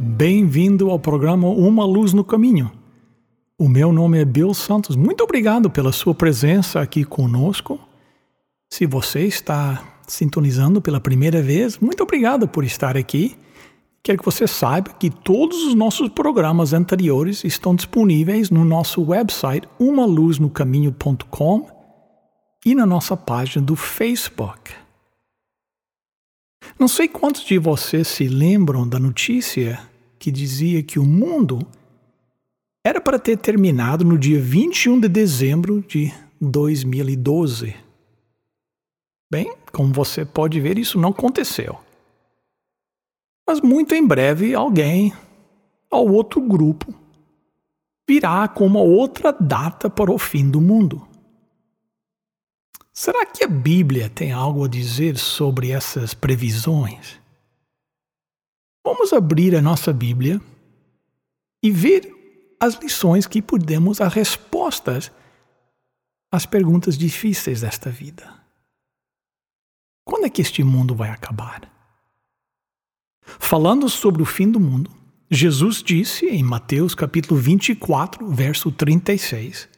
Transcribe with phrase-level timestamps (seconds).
[0.00, 2.70] Bem-vindo ao programa Uma Luz no Caminho.
[3.58, 4.94] O meu nome é Bill Santos.
[4.94, 7.80] Muito obrigado pela sua presença aqui conosco.
[8.72, 13.36] Se você está sintonizando pela primeira vez, muito obrigado por estar aqui.
[14.00, 19.68] Quero que você saiba que todos os nossos programas anteriores estão disponíveis no nosso website
[19.80, 21.66] umaluznocaminho.com
[22.64, 24.70] e na nossa página do Facebook.
[26.78, 29.87] Não sei quantos de vocês se lembram da notícia
[30.18, 31.66] que dizia que o mundo
[32.84, 37.74] era para ter terminado no dia 21 de dezembro de 2012.
[39.30, 41.78] Bem, como você pode ver, isso não aconteceu.
[43.46, 45.12] Mas muito em breve alguém,
[45.90, 46.94] ou outro grupo,
[48.08, 51.06] virá com uma outra data para o fim do mundo.
[52.92, 57.17] Será que a Bíblia tem algo a dizer sobre essas previsões?
[58.90, 60.40] Vamos abrir a nossa Bíblia
[61.62, 62.10] e ver
[62.58, 65.12] as lições que podemos, as respostas
[66.32, 68.32] às perguntas difíceis desta vida.
[70.06, 71.70] Quando é que este mundo vai acabar?
[73.20, 74.90] Falando sobre o fim do mundo,
[75.30, 79.68] Jesus disse em Mateus capítulo 24, verso 36: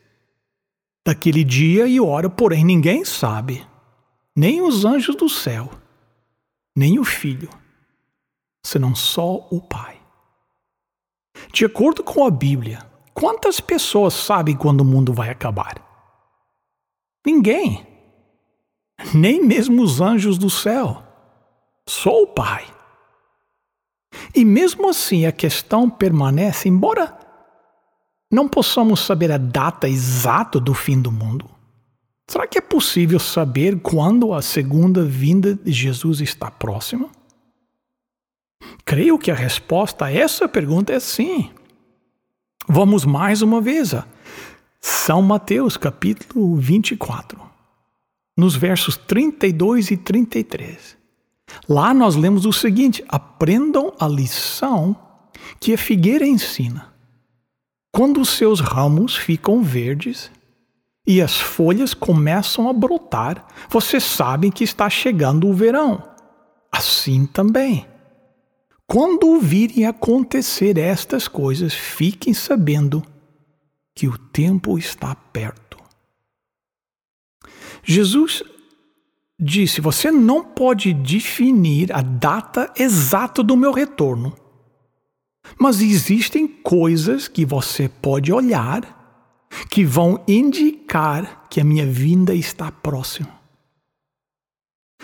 [1.05, 3.67] Daquele dia e hora, porém, ninguém sabe,
[4.37, 5.69] nem os anjos do céu,
[6.77, 7.51] nem o Filho,
[8.65, 10.01] senão só o Pai.
[11.53, 15.83] De acordo com a Bíblia, quantas pessoas sabem quando o mundo vai acabar?
[17.25, 17.87] Ninguém.
[19.15, 21.03] Nem mesmo os anjos do céu.
[21.89, 22.67] Só o Pai.
[24.35, 27.19] E mesmo assim a questão permanece, embora
[28.31, 31.49] não possamos saber a data exata do fim do mundo.
[32.29, 37.11] Será que é possível saber quando a segunda vinda de Jesus está próxima?
[38.91, 41.49] Creio que a resposta a essa pergunta é sim.
[42.67, 44.05] Vamos mais uma vez a
[44.81, 47.41] São Mateus, capítulo 24,
[48.37, 50.97] nos versos 32 e 33.
[51.69, 54.97] Lá nós lemos o seguinte: aprendam a lição
[55.61, 56.93] que a figueira ensina.
[57.93, 60.33] Quando os seus ramos ficam verdes
[61.07, 66.03] e as folhas começam a brotar, vocês sabem que está chegando o verão.
[66.73, 67.87] Assim também
[68.91, 73.05] quando virem acontecer estas coisas, fiquem sabendo
[73.95, 75.79] que o tempo está perto.
[77.85, 78.43] Jesus
[79.39, 84.37] disse: Você não pode definir a data exata do meu retorno,
[85.57, 92.73] mas existem coisas que você pode olhar que vão indicar que a minha vinda está
[92.73, 93.39] próxima.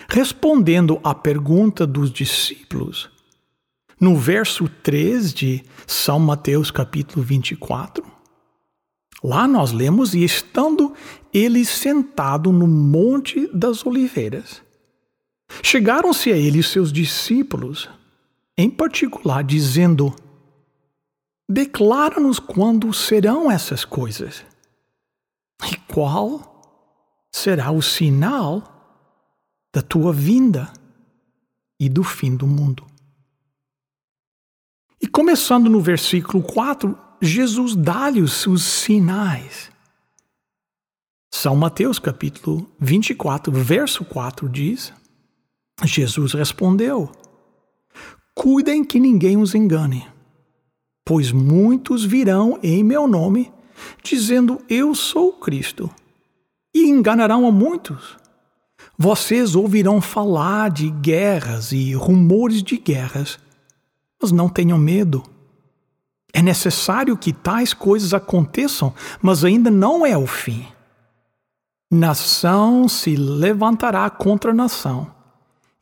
[0.08, 3.14] Respondendo à pergunta dos discípulos,
[4.00, 8.04] no verso 3 de São Mateus, capítulo 24,
[9.22, 10.94] lá nós lemos: E estando
[11.32, 14.62] ele sentado no Monte das Oliveiras,
[15.62, 17.88] chegaram-se a ele seus discípulos,
[18.56, 20.14] em particular, dizendo:
[21.48, 24.44] Declara-nos quando serão essas coisas,
[25.70, 26.52] e qual
[27.32, 28.72] será o sinal
[29.72, 30.72] da tua vinda
[31.78, 32.95] e do fim do mundo.
[35.06, 39.70] E começando no versículo 4, Jesus dá-lhe os seus sinais.
[41.32, 44.92] São Mateus capítulo 24, verso 4 diz:
[45.84, 47.08] Jesus respondeu:
[48.34, 50.04] Cuidem que ninguém os engane,
[51.04, 53.52] pois muitos virão em meu nome,
[54.02, 55.88] dizendo Eu sou Cristo,
[56.74, 58.16] e enganarão a muitos.
[58.98, 63.38] Vocês ouvirão falar de guerras e rumores de guerras
[64.20, 65.22] mas não tenham medo.
[66.32, 68.92] É necessário que tais coisas aconteçam,
[69.22, 70.66] mas ainda não é o fim.
[71.90, 75.10] Nação se levantará contra nação,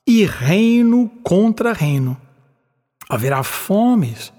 [0.07, 2.17] e reino contra reino.
[3.09, 4.33] Haverá fomes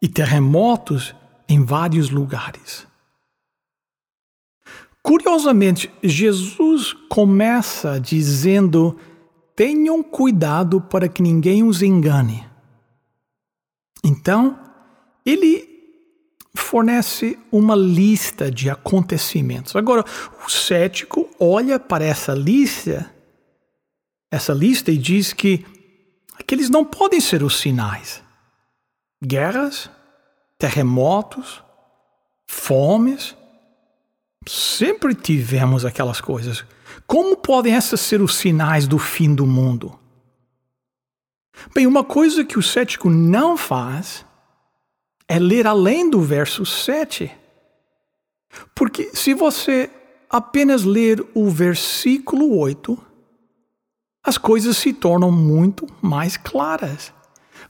[0.00, 1.14] e terremotos
[1.48, 2.86] em vários lugares.
[5.02, 8.96] Curiosamente, Jesus começa dizendo:
[9.56, 12.49] tenham cuidado para que ninguém os engane.
[14.02, 14.58] Então,
[15.24, 15.68] ele
[16.54, 19.76] fornece uma lista de acontecimentos.
[19.76, 20.04] Agora,
[20.44, 23.10] o cético olha para essa lista,
[24.30, 25.64] essa lista e diz que
[26.38, 28.22] aqueles não podem ser os sinais.
[29.22, 29.90] Guerras,
[30.58, 31.62] terremotos,
[32.48, 33.36] fomes,
[34.48, 36.64] sempre tivemos aquelas coisas.
[37.06, 39.99] Como podem essas ser os sinais do fim do mundo?
[41.74, 44.24] Bem, uma coisa que o cético não faz
[45.28, 47.30] é ler além do verso 7.
[48.74, 49.90] Porque se você
[50.28, 52.98] apenas ler o versículo 8,
[54.24, 57.12] as coisas se tornam muito mais claras.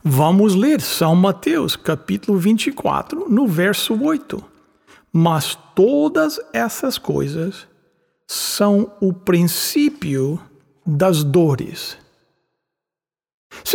[0.03, 4.43] Vamos ler São Mateus, capítulo 24, no verso 8.
[5.13, 7.67] Mas todas essas coisas
[8.27, 10.39] são o princípio
[10.85, 12.00] das dores.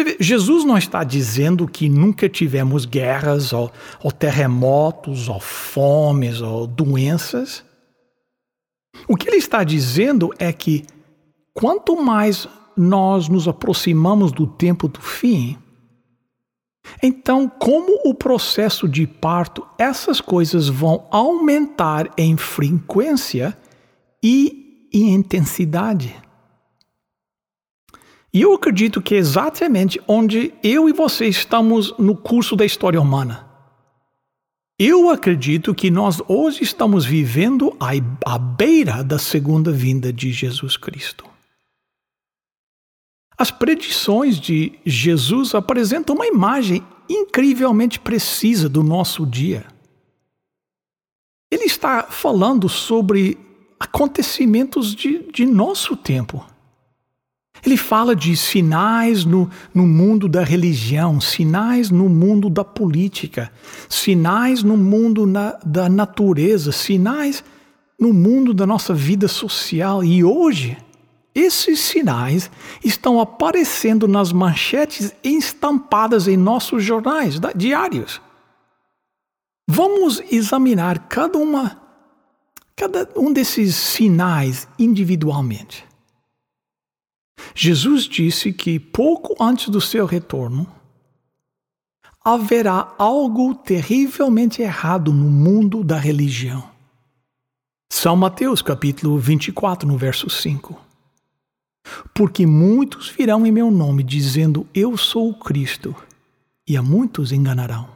[0.05, 3.71] Vê, Jesus não está dizendo que nunca tivemos guerras, ou,
[4.03, 7.65] ou terremotos, ou fomes, ou doenças.
[9.07, 10.85] O que ele está dizendo é que
[11.53, 15.59] quanto mais nós nos aproximamos do tempo do fim,
[17.03, 23.57] então, como o processo de parto, essas coisas vão aumentar em frequência
[24.23, 26.15] e em intensidade.
[28.37, 33.01] E eu acredito que é exatamente onde eu e você estamos no curso da história
[33.01, 33.49] humana.
[34.79, 37.75] Eu acredito que nós hoje estamos vivendo
[38.27, 41.25] à beira da segunda vinda de Jesus Cristo.
[43.39, 49.65] As predições de Jesus apresentam uma imagem incrivelmente precisa do nosso dia.
[51.51, 53.39] Ele está falando sobre
[53.81, 56.47] acontecimentos de, de nosso tempo.
[57.65, 63.51] Ele fala de sinais no, no mundo da religião, sinais no mundo da política,
[63.89, 67.43] sinais no mundo na, da natureza, sinais
[67.99, 70.05] no mundo da nossa vida social.
[70.05, 70.77] E hoje,
[71.35, 72.51] esses sinais
[72.85, 78.23] estão aparecendo nas manchetes estampadas em nossos jornais diários.
[79.69, 81.79] Vamos examinar cada uma,
[82.77, 85.85] cada um desses sinais individualmente.
[87.55, 90.67] Jesus disse que pouco antes do seu retorno,
[92.25, 96.69] haverá algo terrivelmente errado no mundo da religião.
[97.89, 100.77] São Mateus capítulo 24, no verso 5.
[102.13, 105.95] Porque muitos virão em meu nome dizendo eu sou o Cristo,
[106.67, 107.89] e a muitos enganarão.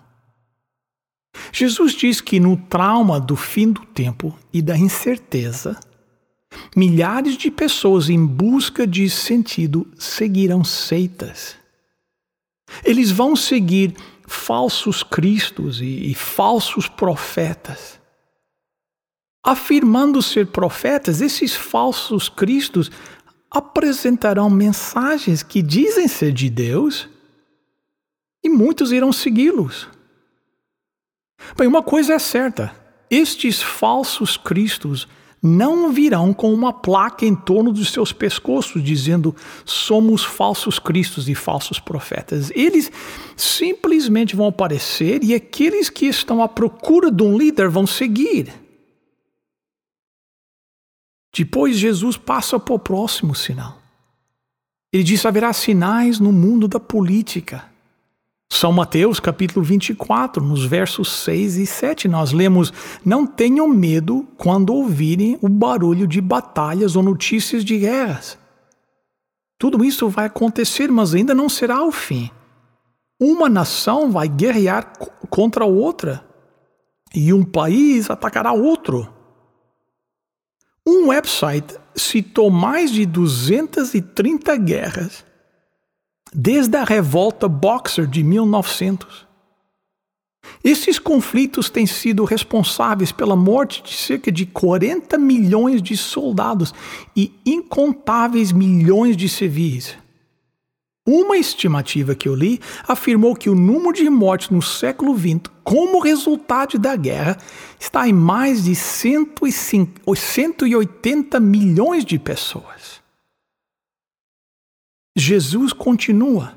[1.52, 5.78] Jesus diz que no trauma do fim do tempo e da incerteza,
[6.76, 11.56] Milhares de pessoas em busca de sentido seguirão seitas.
[12.84, 13.94] Eles vão seguir
[14.26, 17.98] falsos cristos e, e falsos profetas.
[19.42, 22.90] Afirmando ser profetas, esses falsos cristos
[23.50, 27.08] apresentarão mensagens que dizem ser de Deus
[28.44, 29.88] e muitos irão segui-los.
[31.56, 32.74] Bem, uma coisa é certa:
[33.10, 35.08] estes falsos cristos
[35.42, 41.34] não virão com uma placa em torno dos seus pescoços dizendo somos falsos cristos e
[41.34, 42.50] falsos profetas.
[42.54, 42.92] Eles
[43.36, 48.52] simplesmente vão aparecer e aqueles que estão à procura de um líder vão seguir.
[51.34, 53.78] Depois Jesus passa para o próximo sinal.
[54.92, 57.69] Ele diz: haverá sinais no mundo da política.
[58.52, 62.72] São Mateus capítulo 24, nos versos 6 e 7, nós lemos:
[63.04, 68.36] Não tenham medo quando ouvirem o barulho de batalhas ou notícias de guerras.
[69.56, 72.28] Tudo isso vai acontecer, mas ainda não será o fim.
[73.20, 74.92] Uma nação vai guerrear
[75.30, 76.24] contra outra
[77.14, 79.08] e um país atacará outro.
[80.86, 85.29] Um website citou mais de 230 guerras
[86.32, 89.26] desde a revolta Boxer de 1900.
[90.62, 96.74] Esses conflitos têm sido responsáveis pela morte de cerca de 40 milhões de soldados
[97.16, 99.96] e incontáveis milhões de civis.
[101.06, 105.98] Uma estimativa que eu li afirmou que o número de mortes no século XX, como
[105.98, 107.38] resultado da guerra,
[107.78, 112.99] está em mais de 180 milhões de pessoas.
[115.16, 116.54] Jesus continua.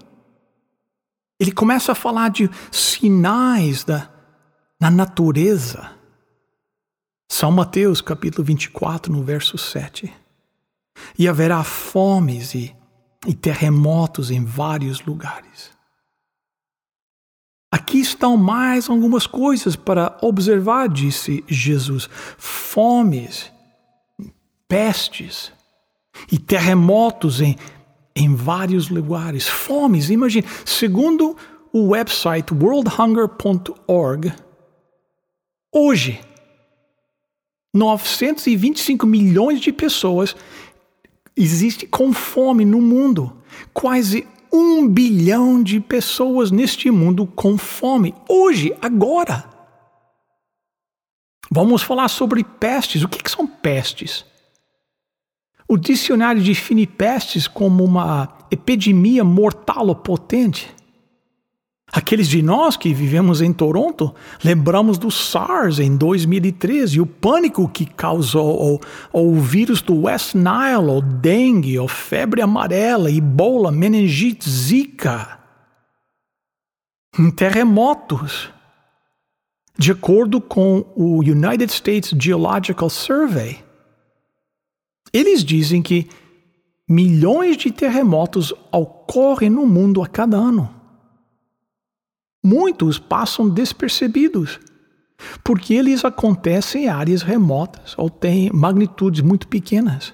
[1.39, 4.09] Ele começa a falar de sinais da,
[4.79, 5.91] na natureza.
[7.29, 10.13] São Mateus, capítulo 24, no verso 7.
[11.17, 12.75] E haverá fomes e,
[13.27, 15.71] e terremotos em vários lugares.
[17.71, 22.07] Aqui estão mais algumas coisas para observar, disse Jesus:
[22.37, 23.51] fomes,
[24.67, 25.51] pestes
[26.31, 27.57] e terremotos em,
[28.15, 29.47] em vários lugares.
[29.47, 31.35] Fomes, imagine, segundo
[31.71, 34.33] o website worldhunger.org,
[35.71, 36.19] hoje,
[37.73, 40.35] 925 milhões de pessoas
[41.35, 43.35] existem com fome no mundo.
[43.73, 48.13] Quase um bilhão de pessoas neste mundo com fome.
[48.29, 49.51] Hoje, agora.
[51.49, 53.03] Vamos falar sobre pestes.
[53.03, 54.23] O que, que são pestes?
[55.73, 60.69] O dicionário define pestes como uma epidemia mortal ou potente
[61.91, 67.67] Aqueles de nós que vivemos em Toronto lembramos do SARS em 2013 e o pânico
[67.67, 74.49] que causou ou, o vírus do West Nile, ou dengue, ou febre amarela, ebola, meningite,
[74.49, 75.39] zika.
[77.35, 78.49] Terremotos.
[79.77, 83.63] De acordo com o United States Geological Survey,
[85.13, 86.09] eles dizem que
[86.89, 90.73] milhões de terremotos ocorrem no mundo a cada ano.
[92.43, 94.59] Muitos passam despercebidos,
[95.43, 100.13] porque eles acontecem em áreas remotas ou têm magnitudes muito pequenas.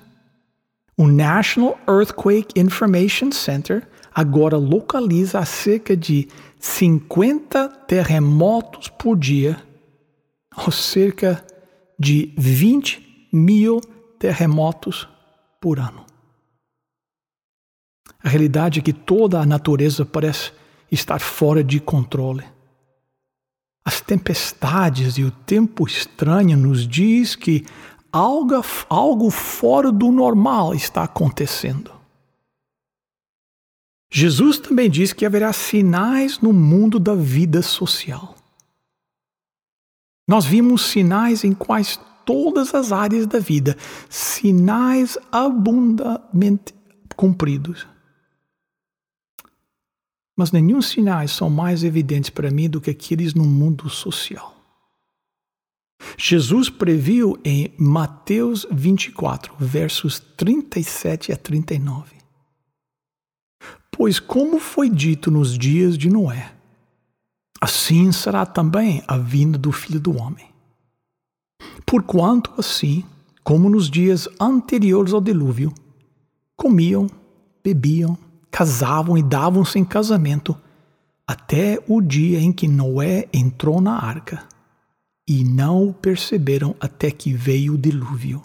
[0.96, 6.28] O National Earthquake Information Center agora localiza cerca de
[6.60, 9.58] 50 terremotos por dia,
[10.56, 11.44] ou cerca
[11.98, 13.99] de 20 mil terremotos
[15.60, 16.06] por ano.
[18.22, 20.52] A realidade é que toda a natureza parece
[20.92, 22.46] estar fora de controle.
[23.86, 27.66] As tempestades e o tempo estranho nos diz que
[28.12, 31.92] algo, algo fora do normal está acontecendo.
[34.12, 38.36] Jesus também diz que haverá sinais no mundo da vida social.
[40.28, 42.00] Nós vimos sinais em quase
[42.30, 43.76] todas as áreas da vida,
[44.10, 46.74] sinais abundantemente
[47.16, 47.88] cumpridos
[50.40, 54.56] mas nenhum sinais são mais evidentes para mim do que aqueles no mundo social.
[56.18, 62.16] Jesus previu em Mateus 24, versos 37 a 39.
[63.92, 66.56] Pois, como foi dito nos dias de Noé,
[67.60, 70.49] assim será também a vinda do Filho do Homem.
[71.90, 73.04] Porquanto, assim,
[73.44, 75.74] como nos dias anteriores ao dilúvio,
[76.56, 77.10] comiam,
[77.64, 78.16] bebiam,
[78.52, 80.56] casavam e davam-se em casamento
[81.26, 84.48] até o dia em que Noé entrou na arca,
[85.28, 88.44] e não o perceberam até que veio o dilúvio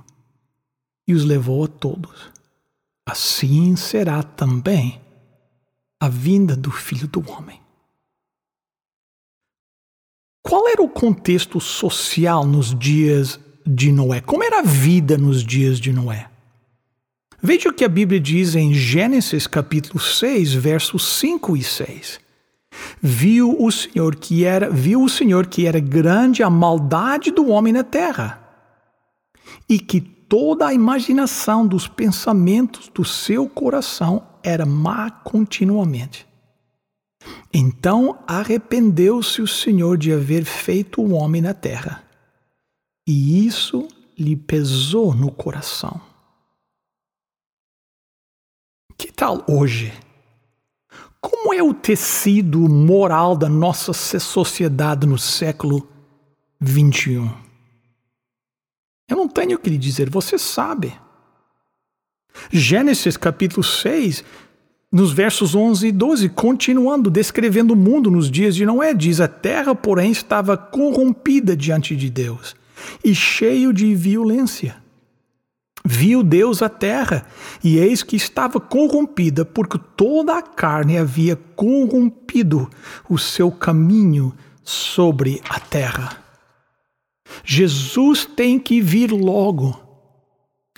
[1.06, 2.32] e os levou a todos.
[3.06, 5.02] Assim será também
[6.00, 7.60] a vinda do Filho do Homem.
[10.54, 14.20] Qual era o contexto social nos dias de Noé?
[14.20, 16.30] Como era a vida nos dias de Noé?
[17.42, 22.20] Veja o que a Bíblia diz em Gênesis capítulo 6, versos 5 e 6.
[23.02, 27.72] Viu o Senhor que era, viu o Senhor que era grande a maldade do homem
[27.72, 28.40] na terra,
[29.68, 36.24] e que toda a imaginação dos pensamentos do seu coração era má continuamente.
[37.52, 42.04] Então arrependeu-se o Senhor de haver feito o homem na terra,
[43.06, 43.88] e isso
[44.18, 46.00] lhe pesou no coração.
[48.96, 49.92] Que tal hoje?
[51.20, 55.88] Como é o tecido moral da nossa sociedade no século
[56.60, 57.44] 21?
[59.08, 60.98] Eu não tenho o que lhe dizer, você sabe.
[62.50, 64.24] Gênesis capítulo 6,
[64.94, 69.26] nos versos 11 e 12, continuando descrevendo o mundo nos dias de Noé, diz: A
[69.26, 72.54] terra, porém, estava corrompida diante de Deus
[73.04, 74.76] e cheio de violência.
[75.84, 77.26] Viu Deus a terra,
[77.62, 82.70] e eis que estava corrompida, porque toda a carne havia corrompido
[83.10, 84.32] o seu caminho
[84.62, 86.22] sobre a terra.
[87.44, 89.83] Jesus tem que vir logo.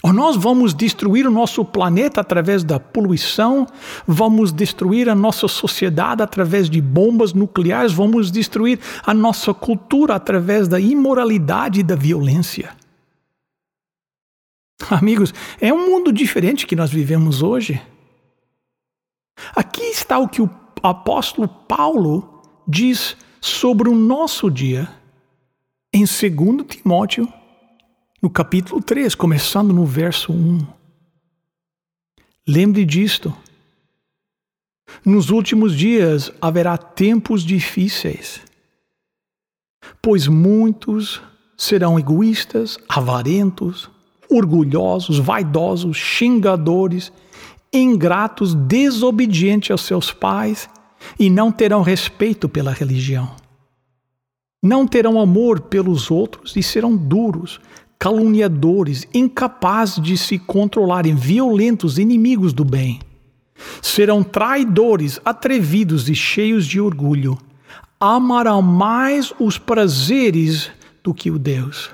[0.02, 3.66] Ou nós vamos destruir o nosso planeta através da poluição,
[4.06, 10.68] vamos destruir a nossa sociedade através de bombas nucleares, vamos destruir a nossa cultura através
[10.68, 12.76] da imoralidade e da violência.
[14.90, 17.80] Amigos, é um mundo diferente que nós vivemos hoje.
[19.54, 20.50] Aqui está o que o
[20.82, 24.88] apóstolo Paulo diz sobre o nosso dia
[25.92, 27.26] em 2 Timóteo,
[28.22, 30.66] no capítulo 3, começando no verso 1.
[32.46, 33.34] Lembre disto.
[35.04, 38.40] Nos últimos dias haverá tempos difíceis,
[40.00, 41.20] pois muitos
[41.56, 43.90] serão egoístas, avarentos,
[44.30, 47.12] orgulhosos, vaidosos, xingadores,
[47.72, 50.68] ingratos, desobedientes aos seus pais
[51.18, 53.34] e não terão respeito pela religião.
[54.62, 57.60] Não terão amor pelos outros e serão duros,
[57.98, 63.00] caluniadores, incapazes de se controlarem, violentos, inimigos do bem.
[63.80, 67.38] Serão traidores, atrevidos e cheios de orgulho.
[67.98, 70.70] Amarão mais os prazeres
[71.02, 71.90] do que o Deus.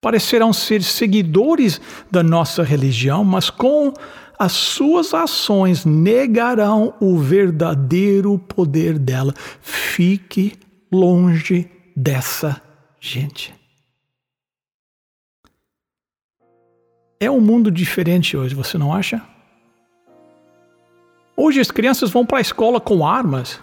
[0.00, 3.92] Parecerão ser seguidores da nossa religião, mas com
[4.38, 9.32] as suas ações negarão o verdadeiro poder dela.
[9.62, 10.54] Fique
[10.92, 12.60] longe dessa
[13.00, 13.63] gente.
[17.20, 19.22] É um mundo diferente hoje, você não acha?
[21.36, 23.60] Hoje as crianças vão para a escola com armas.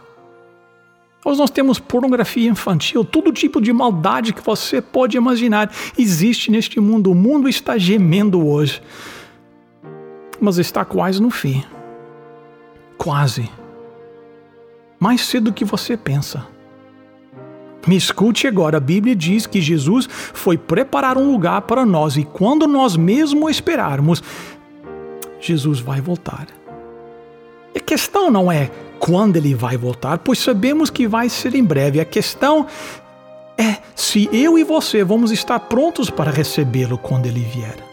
[1.23, 6.79] Hoje nós temos pornografia infantil, todo tipo de maldade que você pode imaginar existe neste
[6.79, 7.11] mundo.
[7.11, 8.81] O mundo está gemendo hoje
[10.41, 11.63] mas está quase no fim.
[12.97, 13.47] Quase.
[14.99, 16.47] Mais cedo do que você pensa.
[17.87, 22.23] Me escute agora, a Bíblia diz que Jesus foi preparar um lugar para nós e
[22.23, 24.21] quando nós mesmo esperarmos,
[25.39, 26.47] Jesus vai voltar.
[27.75, 28.69] A questão não é
[28.99, 31.99] quando ele vai voltar, pois sabemos que vai ser em breve.
[31.99, 32.67] A questão
[33.57, 37.90] é se eu e você vamos estar prontos para recebê-lo quando ele vier.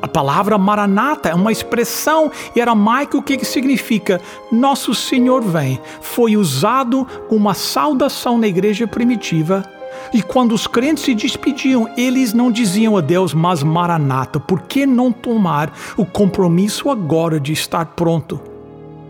[0.00, 4.20] A palavra Maranata é uma expressão aramaica que significa
[4.52, 5.80] Nosso Senhor vem.
[6.00, 9.64] Foi usado como uma saudação na igreja primitiva.
[10.12, 14.86] E quando os crentes se despediam, eles não diziam a Deus, mas Maranata, por que
[14.86, 18.40] não tomar o compromisso agora de estar pronto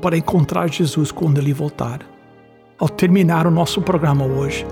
[0.00, 2.00] para encontrar Jesus quando ele voltar?
[2.78, 4.66] Ao terminar o nosso programa hoje,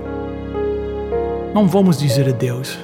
[1.53, 2.77] não vamos dizer a Deus,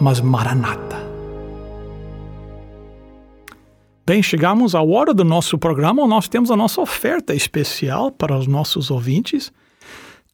[0.00, 1.11] mas Maranata.
[4.12, 6.06] Bem, chegamos à hora do nosso programa.
[6.06, 9.50] Nós temos a nossa oferta especial para os nossos ouvintes.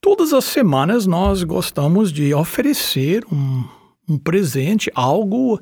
[0.00, 3.64] Todas as semanas nós gostamos de oferecer um,
[4.08, 5.58] um presente, algo um,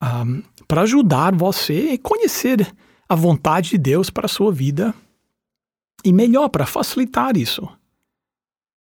[0.00, 0.24] ah,
[0.68, 2.72] para ajudar você a conhecer
[3.08, 4.94] a vontade de Deus para a sua vida
[6.04, 7.68] e melhor, para facilitar isso.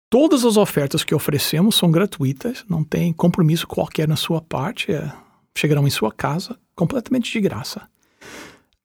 [0.10, 5.14] Todas as ofertas que oferecemos são gratuitas, não tem compromisso qualquer na sua parte, é,
[5.56, 7.88] chegarão em sua casa completamente de graça.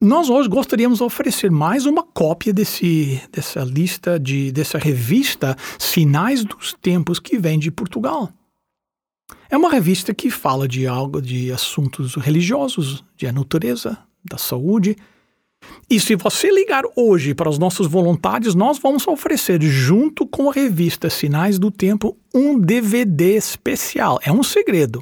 [0.03, 6.45] Nós hoje gostaríamos de oferecer mais uma cópia desse, dessa lista, de, dessa revista Sinais
[6.45, 8.29] dos Tempos que vem de Portugal.
[9.49, 14.97] É uma revista que fala de algo de assuntos religiosos, de natureza, da saúde.
[15.89, 20.53] E se você ligar hoje para os nossos voluntários, nós vamos oferecer, junto com a
[20.53, 24.19] revista Sinais do Tempo, um DVD especial.
[24.21, 25.01] É um segredo.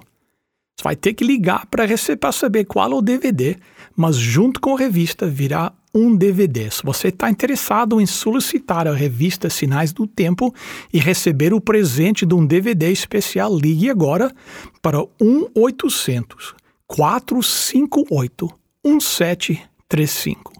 [0.77, 1.87] Você vai ter que ligar para
[2.33, 3.57] saber qual é o DVD
[4.01, 6.71] mas junto com a revista virá um DVD.
[6.71, 10.55] Se você está interessado em solicitar a revista Sinais do Tempo
[10.91, 14.35] e receber o presente de um DVD especial, ligue agora
[14.81, 16.55] para 1-800
[16.87, 18.51] 458
[18.83, 20.53] 1735.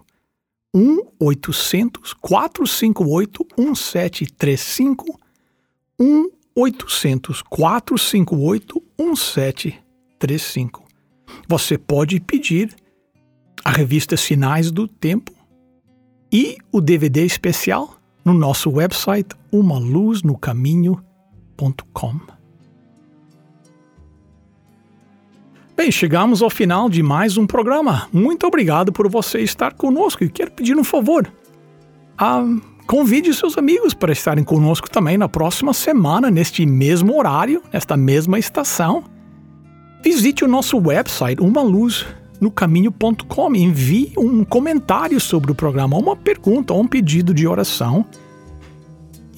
[0.75, 5.19] 1-800 458 1735.
[5.99, 10.83] 1-800 458 1735.
[11.47, 12.75] Você pode pedir
[13.63, 15.31] a revista Sinais do Tempo
[16.31, 22.19] e o DVD especial no nosso website umaluznocaminho.com.
[25.75, 28.07] Bem, chegamos ao final de mais um programa.
[28.13, 31.31] Muito obrigado por você estar conosco e quero pedir um favor.
[32.17, 32.45] Ah,
[32.85, 38.37] convide seus amigos para estarem conosco também na próxima semana, neste mesmo horário, nesta mesma
[38.37, 39.03] estação.
[40.03, 42.05] Visite o nosso website, Uma Luz
[42.41, 43.55] no caminho.com.
[43.55, 48.03] Envie um comentário sobre o programa, uma pergunta ou um pedido de oração.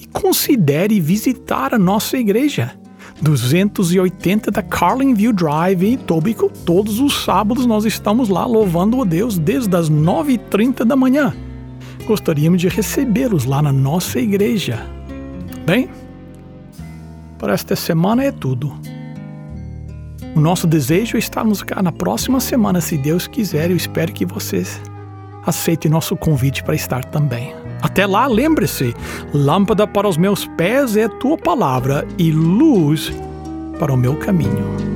[0.00, 2.74] E considere visitar a nossa igreja.
[3.20, 6.50] 280 da Carlinview Drive em Tobico.
[6.64, 11.34] Todos os sábados nós estamos lá louvando a Deus desde as 9h30 da manhã.
[12.06, 14.84] Gostaríamos de recebê-los lá na nossa igreja.
[15.64, 15.88] Bem,
[17.38, 18.74] para esta semana é tudo.
[20.34, 23.70] O nosso desejo é estarmos cá na próxima semana, se Deus quiser.
[23.70, 24.80] Eu espero que vocês
[25.46, 27.54] aceitem nosso convite para estar também.
[27.80, 28.94] Até lá, lembre-se:
[29.32, 33.12] lâmpada para os meus pés é a tua palavra e luz
[33.78, 34.93] para o meu caminho.